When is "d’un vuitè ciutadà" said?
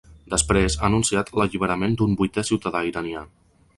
1.99-2.83